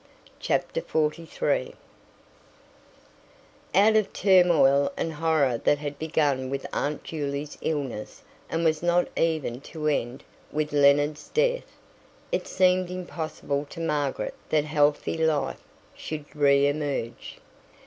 Chapter 0.39 0.81
43 0.81 1.75
Out 3.75 3.95
of 3.95 4.05
the 4.07 4.11
turmoil 4.13 4.91
and 4.97 5.13
horror 5.13 5.59
that 5.59 5.77
had 5.77 5.99
begun 5.99 6.49
with 6.49 6.65
Aunt 6.73 7.03
Juley's 7.03 7.55
illness 7.61 8.23
and 8.49 8.65
was 8.65 8.81
not 8.81 9.09
even 9.15 9.61
to 9.61 9.85
end 9.85 10.23
with 10.51 10.73
Leonard's 10.73 11.27
death, 11.29 11.77
it 12.31 12.47
seemed 12.47 12.89
impossible 12.89 13.67
to 13.69 13.79
Margaret 13.79 14.33
that 14.49 14.65
healthy 14.65 15.19
life 15.19 15.61
should 15.95 16.35
re 16.35 16.67
emerge. 16.67 17.37